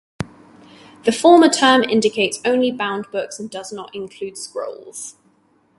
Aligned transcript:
The 1.03 1.11
former 1.11 1.47
term 1.47 1.83
indicates 1.83 2.39
only 2.43 2.71
bound 2.71 3.05
books, 3.11 3.37
and 3.37 3.51
does 3.51 3.71
not 3.71 3.93
include 3.93 4.35
scrolls. 4.35 5.17